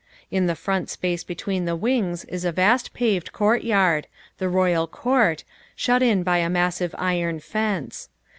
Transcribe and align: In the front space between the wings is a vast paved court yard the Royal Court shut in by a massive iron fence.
In 0.31 0.47
the 0.47 0.55
front 0.55 0.89
space 0.89 1.23
between 1.23 1.65
the 1.65 1.75
wings 1.75 2.25
is 2.25 2.43
a 2.43 2.51
vast 2.51 2.91
paved 2.91 3.31
court 3.31 3.63
yard 3.63 4.07
the 4.39 4.49
Royal 4.49 4.87
Court 4.87 5.43
shut 5.75 6.01
in 6.01 6.23
by 6.23 6.37
a 6.39 6.49
massive 6.49 6.95
iron 6.97 7.39
fence. 7.39 8.09